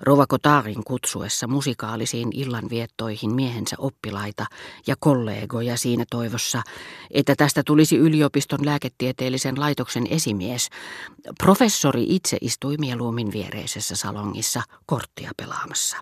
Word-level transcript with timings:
Rova 0.00 0.26
Kotarin 0.26 0.84
kutsuessa 0.84 1.46
musikaalisiin 1.46 2.28
illanviettoihin 2.34 3.34
miehensä 3.34 3.76
oppilaita 3.78 4.46
ja 4.86 4.94
kollegoja 4.98 5.76
siinä 5.76 6.04
toivossa, 6.10 6.62
että 7.10 7.34
tästä 7.36 7.62
tulisi 7.66 7.96
yliopiston 7.96 8.66
lääketieteellisen 8.66 9.60
laitoksen 9.60 10.06
esimies, 10.10 10.68
professori 11.38 12.06
itse 12.08 12.38
istui 12.40 12.76
mieluummin 12.76 13.32
viereisessä 13.32 13.96
salongissa 13.96 14.62
korttia 14.86 15.30
pelaamassa. 15.36 15.96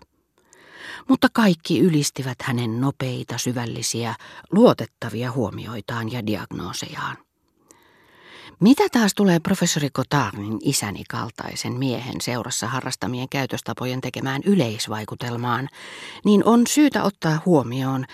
Mutta 1.09 1.27
kaikki 1.33 1.79
ylistivät 1.79 2.37
hänen 2.41 2.81
nopeita, 2.81 3.37
syvällisiä, 3.37 4.15
luotettavia 4.51 5.31
huomioitaan 5.31 6.11
ja 6.11 6.25
diagnoosejaan. 6.25 7.24
Mitä 8.59 8.83
taas 8.91 9.13
tulee 9.13 9.39
professori 9.39 9.89
Kotarnin 9.89 10.57
isäni 10.61 11.03
kaltaisen 11.09 11.73
miehen 11.73 12.21
seurassa 12.21 12.67
harrastamien 12.67 13.29
käytöstapojen 13.29 14.01
tekemään 14.01 14.41
yleisvaikutelmaan, 14.45 15.69
niin 16.25 16.45
on 16.45 16.67
syytä 16.67 17.03
ottaa 17.03 17.41
huomioon, 17.45 18.05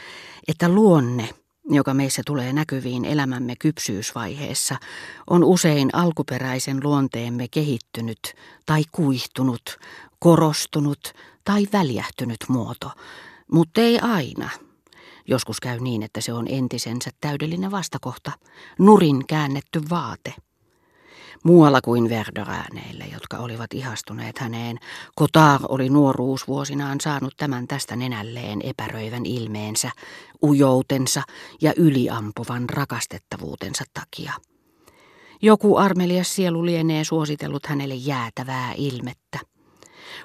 että 0.47 0.69
luonne, 0.69 1.30
joka 1.69 1.93
meissä 1.93 2.21
tulee 2.25 2.53
näkyviin 2.53 3.05
elämämme 3.05 3.55
kypsyysvaiheessa, 3.55 4.75
on 5.30 5.43
usein 5.43 5.89
alkuperäisen 5.93 6.80
luonteemme 6.83 7.47
kehittynyt 7.47 8.19
tai 8.66 8.83
kuihtunut, 8.91 9.80
korostunut 10.19 11.13
tai 11.45 11.67
väljähtynyt 11.73 12.39
muoto, 12.47 12.91
mutta 13.52 13.81
ei 13.81 13.99
aina– 13.99 14.49
Joskus 15.27 15.59
käy 15.59 15.80
niin, 15.80 16.03
että 16.03 16.21
se 16.21 16.34
on 16.34 16.48
entisensä 16.49 17.11
täydellinen 17.21 17.71
vastakohta, 17.71 18.31
nurin 18.80 19.27
käännetty 19.27 19.81
vaate. 19.89 20.34
Muualla 21.44 21.81
kuin 21.81 22.09
Verdörääneille, 22.09 23.05
jotka 23.13 23.38
olivat 23.38 23.73
ihastuneet 23.73 24.39
häneen, 24.39 24.77
Kotar 25.16 25.61
oli 25.70 25.89
nuoruusvuosinaan 25.89 27.02
saanut 27.02 27.34
tämän 27.38 27.67
tästä 27.67 27.95
nenälleen 27.95 28.59
epäröivän 28.63 29.25
ilmeensä, 29.25 29.92
ujoutensa 30.44 31.22
ja 31.61 31.73
yliampuvan 31.77 32.69
rakastettavuutensa 32.69 33.83
takia. 33.94 34.33
Joku 35.42 35.77
armelias 35.77 36.36
sielu 36.36 36.66
lienee 36.66 37.03
suositellut 37.03 37.66
hänelle 37.66 37.95
jäätävää 37.95 38.73
ilmettä. 38.77 39.39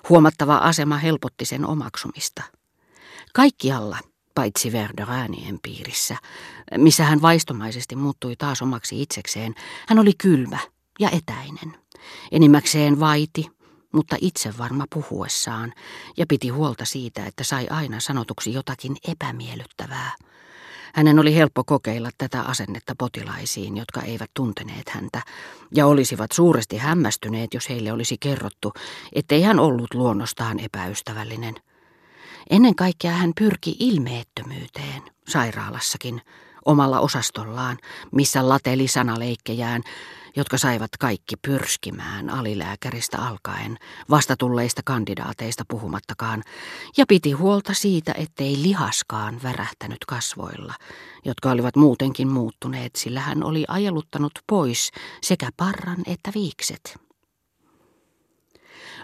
Huomattava 0.09 0.57
asema 0.57 0.97
helpotti 0.97 1.45
sen 1.45 1.67
omaksumista. 1.67 2.43
Kaikkialla– 3.33 3.99
paitsi 4.37 4.73
Verderäänien 4.73 5.59
piirissä, 5.63 6.17
missä 6.77 7.05
hän 7.05 7.23
vaistomaisesti 7.23 7.97
muuttui 7.97 8.37
taas 8.37 8.63
omaksi 8.63 9.03
itsekseen. 9.03 9.55
Hän 9.89 9.99
oli 9.99 10.13
kylmä 10.19 10.59
ja 11.01 11.11
etäinen. 11.11 11.79
Enimmäkseen 12.33 13.01
vaiti, 13.01 13.47
mutta 13.93 14.17
itse 14.21 14.59
varma 14.59 14.85
puhuessaan, 14.95 15.73
ja 16.17 16.27
piti 16.29 16.49
huolta 16.49 16.85
siitä, 16.85 17.27
että 17.27 17.45
sai 17.45 17.67
aina 17.71 18.01
sanotuksi 18.01 18.53
jotakin 18.53 18.97
epämiellyttävää. 19.09 20.13
Hänen 20.95 21.19
oli 21.19 21.35
helppo 21.35 21.65
kokeilla 21.65 22.11
tätä 22.19 22.43
asennetta 22.43 22.95
potilaisiin, 22.99 23.77
jotka 23.77 24.03
eivät 24.03 24.31
tunteneet 24.35 24.89
häntä, 24.89 25.23
ja 25.75 25.87
olisivat 25.87 26.33
suuresti 26.33 26.77
hämmästyneet, 26.77 27.55
jos 27.55 27.69
heille 27.69 27.93
olisi 27.93 28.17
kerrottu, 28.21 28.73
ettei 29.13 29.43
hän 29.43 29.59
ollut 29.61 29.95
luonnostaan 29.95 30.59
epäystävällinen. 30.61 31.55
Ennen 32.51 32.75
kaikkea 32.75 33.13
hän 33.13 33.33
pyrki 33.39 33.77
ilmeettömyyteen, 33.79 35.03
sairaalassakin, 35.29 36.23
omalla 36.65 37.01
osastollaan, 37.01 37.79
missä 38.13 38.49
lateli 38.49 38.89
sanaleikkejään, 38.89 39.83
jotka 40.37 40.59
saivat 40.59 40.91
kaikki 41.01 41.37
pyrskimään 41.37 42.31
alilääkäristä 42.31 43.19
alkaen, 43.19 43.79
vastatulleista 44.11 44.83
kandidaateista 44.85 45.65
puhumattakaan, 45.69 46.43
ja 46.97 47.05
piti 47.09 47.33
huolta 47.33 47.75
siitä, 47.75 48.15
ettei 48.19 48.63
lihaskaan 48.63 49.41
värähtänyt 49.43 50.05
kasvoilla, 50.07 50.75
jotka 51.25 51.51
olivat 51.51 51.77
muutenkin 51.77 52.29
muuttuneet, 52.29 52.97
sillä 52.97 53.21
hän 53.21 53.43
oli 53.43 53.65
ajeluttanut 53.69 54.33
pois 54.47 54.91
sekä 55.23 55.51
parran 55.57 55.99
että 56.07 56.31
viikset. 56.35 57.06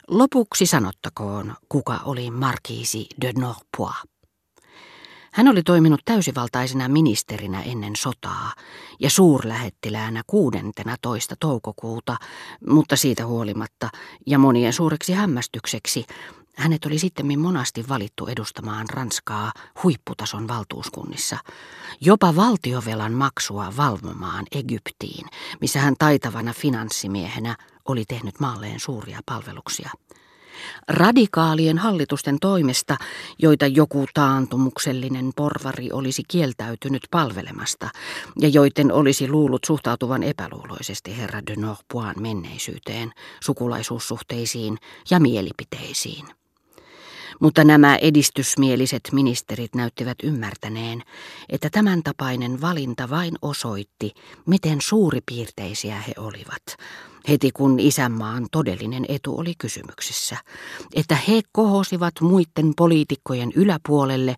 Lopuksi 0.09 0.67
sanottakoon, 0.67 1.55
kuka 1.69 2.01
oli 2.05 2.31
markiisi 2.31 3.07
de 3.21 3.33
Norpois. 3.39 3.97
Hän 5.33 5.49
oli 5.49 5.63
toiminut 5.63 6.01
täysivaltaisena 6.05 6.89
ministerinä 6.89 7.63
ennen 7.63 7.97
sotaa 7.97 8.53
ja 9.01 9.11
suurlähettiläänä 9.11 10.23
16. 10.27 11.35
toukokuuta, 11.41 12.17
mutta 12.69 12.97
siitä 12.97 13.27
huolimatta 13.27 13.89
ja 14.27 14.39
monien 14.39 14.73
suureksi 14.73 15.13
hämmästykseksi 15.13 16.05
hänet 16.57 16.85
oli 16.85 16.99
sitten 16.99 17.39
monasti 17.39 17.85
valittu 17.89 18.27
edustamaan 18.27 18.87
Ranskaa 18.91 19.53
huipputason 19.83 20.49
valtuuskunnissa, 20.49 21.39
jopa 22.01 22.37
valtiovelan 22.37 23.13
maksua 23.13 23.73
valvomaan 23.77 24.45
Egyptiin, 24.53 25.27
missä 25.61 25.81
hän 25.81 25.95
taitavana 25.99 26.53
finanssimiehenä 26.53 27.57
oli 27.89 28.05
tehnyt 28.05 28.41
maalleen 28.41 28.81
suuria 28.81 29.21
palveluksia. 29.27 29.91
Radikaalien 30.89 31.79
hallitusten 31.79 32.39
toimesta, 32.41 32.97
joita 33.39 33.67
joku 33.67 34.07
taantumuksellinen 34.15 35.31
porvari 35.37 35.93
olisi 35.93 36.23
kieltäytynyt 36.29 37.03
palvelemasta, 37.11 37.89
ja 38.41 38.49
joiden 38.49 38.93
olisi 38.93 39.29
luullut 39.29 39.65
suhtautuvan 39.65 40.23
epäluuloisesti 40.23 41.17
herra 41.17 41.47
de 41.47 41.57
Norpoin 41.57 42.23
menneisyyteen, 42.23 43.13
sukulaisuussuhteisiin 43.45 44.79
ja 45.11 45.21
mielipiteisiin. 45.21 46.42
Mutta 47.41 47.65
nämä 47.65 47.97
edistysmieliset 47.97 49.09
ministerit 49.13 49.75
näyttivät 49.75 50.19
ymmärtäneen, 50.23 51.03
että 51.49 51.71
tämän 51.71 52.03
tapainen 52.03 52.61
valinta 52.61 53.11
vain 53.11 53.35
osoitti, 53.43 54.15
miten 54.47 54.81
suuripiirteisiä 54.81 56.01
he 56.01 56.13
olivat, 56.19 56.63
heti 57.29 57.51
kun 57.51 57.81
isänmaan 57.81 58.47
todellinen 58.53 59.07
etu 59.09 59.39
oli 59.39 59.55
kysymyksessä, 59.59 60.37
että 60.95 61.17
he 61.29 61.41
kohosivat 61.53 62.15
muiden 62.21 62.73
poliitikkojen 62.77 63.53
yläpuolelle, 63.55 64.35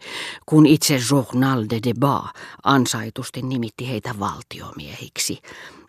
kun 0.47 0.67
itse 0.67 1.01
Journal 1.11 1.65
de 1.71 1.79
Debat 1.89 2.25
ansaitusti 2.65 3.43
nimitti 3.43 3.89
heitä 3.89 4.15
valtiomiehiksi, 4.19 5.39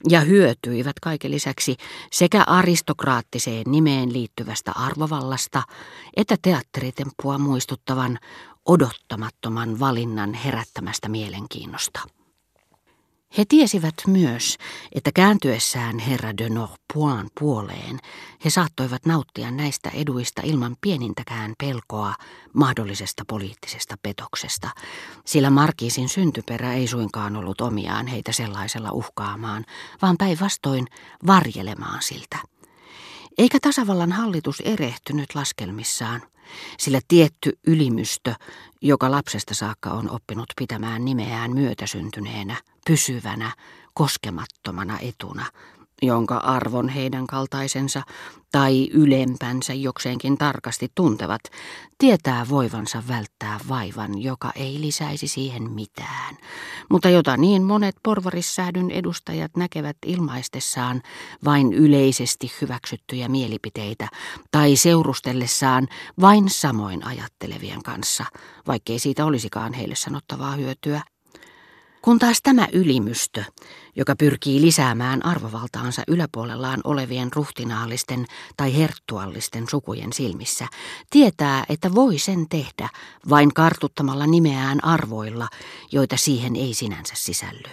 ja 0.10 0.20
hyötyivät 0.20 1.00
kaiken 1.00 1.32
lisäksi 1.32 1.76
sekä 2.12 2.44
aristokraattiseen 2.48 3.64
nimeen 3.68 4.14
liittyvästä 4.14 4.72
arvovallasta 4.72 5.64
että 6.18 6.36
teatteritemppua 6.42 7.38
muistuttavan 7.38 8.20
odottamattoman 8.66 9.80
valinnan 9.80 10.34
herättämästä 10.34 11.10
mielenkiinnosta. 11.10 12.15
He 13.38 13.46
tiesivät 13.46 13.96
myös, 14.08 14.58
että 14.92 15.12
kääntyessään 15.16 16.00
herra 16.00 16.38
de 16.38 16.50
Norpoin 16.50 17.28
puoleen 17.40 18.00
he 18.46 18.50
saattoivat 18.50 19.06
nauttia 19.06 19.52
näistä 19.52 19.90
eduista 19.90 20.42
ilman 20.46 20.76
pienintäkään 20.82 21.54
pelkoa 21.60 22.14
mahdollisesta 22.54 23.24
poliittisesta 23.28 23.96
petoksesta, 24.04 24.70
sillä 25.26 25.50
Markiisin 25.50 26.10
syntyperä 26.10 26.74
ei 26.74 26.88
suinkaan 26.88 27.36
ollut 27.36 27.62
omiaan 27.62 28.08
heitä 28.08 28.32
sellaisella 28.32 28.92
uhkaamaan, 28.92 29.66
vaan 30.02 30.18
päinvastoin 30.18 30.88
varjelemaan 31.28 32.04
siltä. 32.04 32.55
Eikä 33.38 33.58
tasavallan 33.62 34.12
hallitus 34.12 34.60
erehtynyt 34.66 35.36
laskelmissaan, 35.36 36.22
sillä 36.78 37.00
tietty 37.08 37.60
ylimystö, 37.68 38.34
joka 38.82 39.12
lapsesta 39.12 39.54
saakka 39.54 39.90
on 39.92 40.10
oppinut 40.10 40.46
pitämään 40.58 41.06
nimeään 41.06 41.52
myötäsyntyneenä, 41.52 42.56
pysyvänä, 42.86 43.52
koskemattomana 43.94 45.00
etuna, 45.00 45.46
jonka 46.02 46.38
arvon 46.38 46.90
heidän 46.90 47.28
kaltaisensa 47.28 48.02
tai 48.52 48.90
ylempänsä 48.94 49.74
jokseenkin 49.74 50.38
tarkasti 50.38 50.92
tuntevat, 50.96 51.42
tietää 51.98 52.46
voivansa 52.50 53.04
välttää 53.08 53.60
vaivan, 53.70 54.22
joka 54.22 54.52
ei 54.56 54.82
lisäisi 54.82 55.28
siihen 55.28 55.72
mitään, 55.72 56.38
mutta 56.90 57.10
jota 57.10 57.38
niin 57.38 57.64
monet 57.64 57.96
porvarissäädyn 58.04 58.92
edustajat 58.92 59.58
näkevät 59.58 59.98
ilmaistessaan 60.06 61.02
vain 61.46 61.74
yleisesti 61.74 62.52
hyväksyttyjä 62.62 63.30
mielipiteitä 63.30 64.08
tai 64.52 64.76
seurustellessaan 64.76 65.88
vain 66.22 66.50
samoin 66.50 67.06
ajattelevien 67.06 67.84
kanssa, 67.84 68.26
vaikkei 68.68 69.00
siitä 69.00 69.26
olisikaan 69.26 69.74
heille 69.74 69.96
sanottavaa 69.96 70.56
hyötyä. 70.56 71.02
Kun 72.06 72.20
taas 72.20 72.40
tämä 72.44 72.68
ylimystö, 72.74 73.44
joka 73.96 74.16
pyrkii 74.16 74.62
lisäämään 74.62 75.26
arvovaltaansa 75.26 76.04
yläpuolellaan 76.08 76.82
olevien 76.84 77.30
ruhtinaallisten 77.36 78.26
tai 78.58 78.78
herttuallisten 78.78 79.70
sukujen 79.70 80.14
silmissä, 80.14 80.68
tietää, 81.10 81.64
että 81.70 81.96
voi 81.96 82.18
sen 82.18 82.50
tehdä 82.50 82.90
vain 83.30 83.54
kartuttamalla 83.54 84.28
nimeään 84.28 84.84
arvoilla, 84.84 85.48
joita 85.92 86.18
siihen 86.18 86.56
ei 86.56 86.74
sinänsä 86.74 87.14
sisälly, 87.18 87.72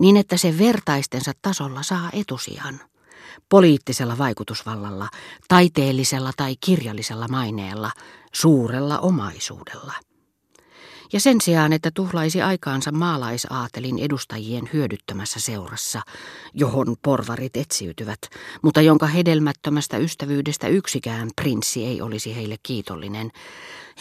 niin 0.00 0.16
että 0.16 0.36
se 0.36 0.58
vertaistensa 0.58 1.32
tasolla 1.42 1.82
saa 1.82 2.10
etusijan. 2.12 2.80
poliittisella 3.48 4.18
vaikutusvallalla, 4.18 5.08
taiteellisella 5.48 6.30
tai 6.36 6.56
kirjallisella 6.60 7.28
maineella, 7.28 7.90
suurella 8.32 8.98
omaisuudella. 8.98 10.07
Ja 11.12 11.20
sen 11.20 11.40
sijaan, 11.40 11.72
että 11.72 11.90
tuhlaisi 11.94 12.42
aikaansa 12.42 12.92
maalaisaatelin 12.92 13.98
edustajien 13.98 14.70
hyödyttämässä 14.72 15.40
seurassa, 15.40 16.02
johon 16.54 16.96
porvarit 17.02 17.56
etsiytyvät, 17.56 18.18
mutta 18.62 18.80
jonka 18.80 19.06
hedelmättömästä 19.06 19.96
ystävyydestä 19.96 20.68
yksikään 20.68 21.30
prinssi 21.42 21.84
ei 21.84 22.00
olisi 22.00 22.36
heille 22.36 22.56
kiitollinen, 22.62 23.30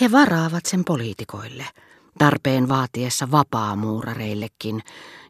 he 0.01 0.11
varaavat 0.11 0.65
sen 0.65 0.83
poliitikoille– 0.85 1.65
tarpeen 2.17 2.69
vaatiessa 2.69 3.31
vapaamuurareillekin, 3.31 4.83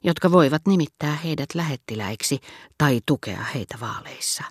jotka 0.03 0.31
voivat 0.31 0.61
nimittää 0.67 1.15
heidät 1.15 1.55
lähettiläiksi 1.55 2.39
tai 2.77 2.99
tukea 3.05 3.43
heitä 3.53 3.77
vaaleissa. 3.81 4.43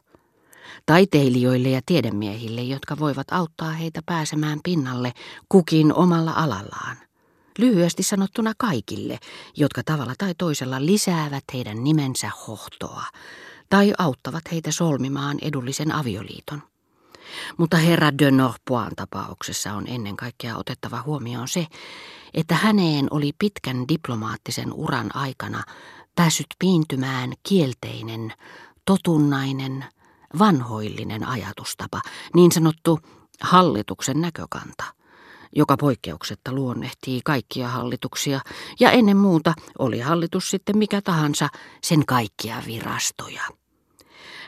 Taiteilijoille 0.87 1.69
ja 1.69 1.81
tiedemiehille, 1.87 2.62
jotka 2.62 2.99
voivat 2.99 3.26
auttaa 3.31 3.70
heitä 3.70 4.00
pääsemään 4.06 4.61
pinnalle 4.64 5.12
kukin 5.49 5.94
omalla 5.94 6.32
alallaan. 6.32 7.06
Lyhyesti 7.58 8.03
sanottuna 8.03 8.53
kaikille, 8.58 9.19
jotka 9.56 9.82
tavalla 9.82 10.14
tai 10.19 10.35
toisella 10.38 10.87
lisäävät 10.87 11.44
heidän 11.53 11.85
nimensä 11.85 12.31
hohtoa 12.47 13.03
tai 13.70 13.93
auttavat 13.99 14.43
heitä 14.53 14.73
solmimaan 14.73 15.38
edullisen 15.43 15.93
avioliiton. 15.93 16.62
Mutta 17.56 17.76
herra 17.76 18.19
de 18.19 18.31
Norpoin 18.31 18.97
tapauksessa 18.97 19.73
on 19.73 19.87
ennen 19.88 20.17
kaikkea 20.17 20.56
otettava 20.56 21.03
huomioon 21.06 21.49
se, 21.49 21.67
että 22.35 22.55
häneen 22.55 23.06
oli 23.11 23.32
pitkän 23.38 23.88
diplomaattisen 23.88 24.73
uran 24.73 25.17
aikana 25.17 25.62
päässyt 26.14 26.47
piintymään 26.58 27.32
kielteinen, 27.49 28.32
totunnainen, 28.85 29.85
vanhoillinen 30.38 31.29
ajatustapa, 31.29 32.00
niin 32.35 32.53
sanottu 32.53 33.00
hallituksen 33.41 34.20
näkökanta, 34.20 34.85
joka 35.56 35.76
poikkeuksetta 35.76 36.53
luonnehtii 36.53 37.20
kaikkia 37.25 37.69
hallituksia 37.69 38.41
ja 38.81 38.91
ennen 38.91 39.17
muuta 39.17 39.55
oli 39.79 40.00
hallitus 40.00 40.50
sitten 40.50 40.79
mikä 40.79 41.03
tahansa 41.03 41.49
sen 41.82 42.06
kaikkia 42.06 42.62
virastoja. 42.67 43.43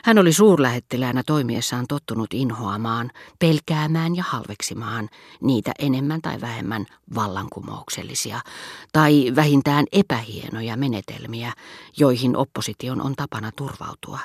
Hän 0.03 0.17
oli 0.17 0.33
suurlähettiläänä 0.33 1.23
toimiessaan 1.25 1.85
tottunut 1.87 2.33
inhoamaan, 2.33 3.11
pelkäämään 3.39 4.15
ja 4.15 4.23
halveksimaan 4.27 5.09
niitä 5.41 5.71
enemmän 5.79 6.21
tai 6.21 6.41
vähemmän 6.41 6.85
vallankumouksellisia 7.15 8.39
tai 8.93 9.31
vähintään 9.35 9.85
epähienoja 9.91 10.77
menetelmiä, 10.77 11.53
joihin 11.97 12.37
opposition 12.37 13.01
on 13.01 13.15
tapana 13.15 13.51
turvautua. 13.55 14.19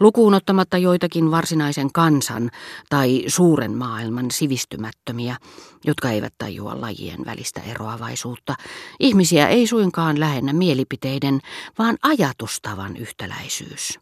Lukuun 0.00 0.34
ottamatta 0.34 0.78
joitakin 0.78 1.30
varsinaisen 1.30 1.92
kansan 1.92 2.50
tai 2.88 3.24
suuren 3.26 3.76
maailman 3.76 4.30
sivistymättömiä, 4.30 5.36
jotka 5.84 6.10
eivät 6.10 6.34
tajua 6.38 6.80
lajien 6.80 7.24
välistä 7.26 7.60
eroavaisuutta, 7.60 8.54
ihmisiä 9.00 9.48
ei 9.48 9.66
suinkaan 9.66 10.20
lähennä 10.20 10.52
mielipiteiden, 10.52 11.40
vaan 11.78 11.96
ajatustavan 12.02 12.96
yhtäläisyys. 12.96 13.98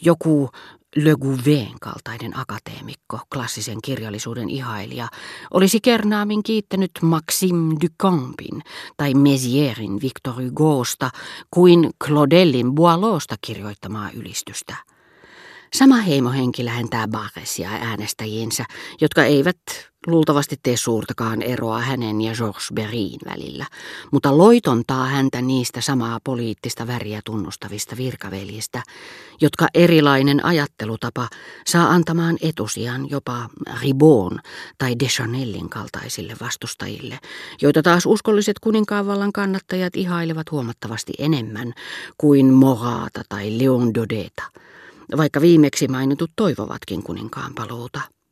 Joku 0.00 0.50
Le 0.96 1.16
Gouvain 1.16 1.80
kaltainen 1.80 2.38
akateemikko, 2.38 3.18
klassisen 3.34 3.78
kirjallisuuden 3.84 4.50
ihailija, 4.50 5.08
olisi 5.54 5.80
kernaamin 5.80 6.42
kiittänyt 6.42 6.90
Maxime 7.02 7.76
Ducampin 7.82 8.62
tai 8.96 9.12
Mézierin 9.12 10.02
Victor 10.02 10.34
Hugosta 10.42 11.10
kuin 11.50 11.90
Claudellin 12.04 12.74
Boileausta 12.74 13.34
kirjoittamaa 13.40 14.10
ylistystä. 14.14 14.76
Sama 15.74 15.96
heimohenki 15.96 16.64
lähentää 16.64 17.08
Barresia 17.08 17.70
äänestäjiinsä, 17.70 18.64
jotka 19.00 19.24
eivät 19.24 19.56
luultavasti 20.06 20.56
tee 20.62 20.76
suurtakaan 20.76 21.42
eroa 21.42 21.78
hänen 21.78 22.20
ja 22.20 22.34
Georges 22.34 22.68
Berin 22.74 23.20
välillä, 23.24 23.66
mutta 24.12 24.38
loitontaa 24.38 25.06
häntä 25.06 25.42
niistä 25.42 25.80
samaa 25.80 26.18
poliittista 26.24 26.86
väriä 26.86 27.20
tunnustavista 27.24 27.96
virkaveljistä, 27.96 28.82
jotka 29.40 29.66
erilainen 29.74 30.44
ajattelutapa 30.44 31.28
saa 31.66 31.90
antamaan 31.90 32.36
etusijan 32.42 33.10
jopa 33.10 33.48
Ribon 33.82 34.38
tai 34.78 34.94
Deschanellin 35.04 35.68
kaltaisille 35.68 36.36
vastustajille, 36.40 37.18
joita 37.62 37.82
taas 37.82 38.06
uskolliset 38.06 38.58
kuninkaavallan 38.58 39.32
kannattajat 39.32 39.96
ihailevat 39.96 40.50
huomattavasti 40.50 41.12
enemmän 41.18 41.72
kuin 42.18 42.46
Morata 42.46 43.22
tai 43.28 43.58
Leon 43.58 43.94
Dodeta, 43.94 44.42
vaikka 45.16 45.40
viimeksi 45.40 45.88
mainitut 45.88 46.30
toivovatkin 46.36 47.02
kuninkaan 47.02 47.54
paluuta. 47.54 48.00